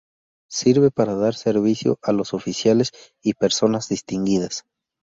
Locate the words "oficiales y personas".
2.33-3.87